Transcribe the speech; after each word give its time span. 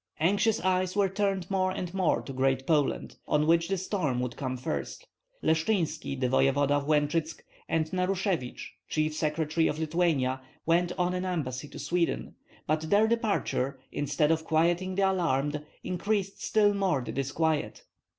Anxious 0.19 0.59
eyes 0.59 0.95
were 0.95 1.09
turned 1.09 1.51
more 1.51 1.69
and 1.69 1.93
more 1.93 2.23
to 2.23 2.33
Great 2.33 2.65
Poland, 2.65 3.17
on 3.27 3.45
which 3.45 3.67
the 3.67 3.77
storm 3.77 4.19
would 4.19 4.35
come 4.35 4.57
first. 4.57 5.05
Leshchynski, 5.43 6.19
the 6.19 6.27
voevoda 6.27 6.71
of 6.73 6.87
Lenchytsk, 6.87 7.43
and 7.69 7.85
Narushevich, 7.91 8.65
chief 8.89 9.13
secretary 9.13 9.67
of 9.67 9.77
Lithuania, 9.77 10.41
went 10.65 10.91
on 10.97 11.13
an 11.13 11.23
embassy 11.23 11.67
to 11.67 11.77
Sweden; 11.77 12.33
but 12.65 12.89
their 12.89 13.07
departure, 13.07 13.79
instead 13.91 14.31
of 14.31 14.43
quieting 14.43 14.95
the 14.95 15.03
alarmed, 15.07 15.63
increased 15.83 16.41
still 16.43 16.73
more 16.73 17.03
the 17.03 17.11
disquiet. 17.11 17.83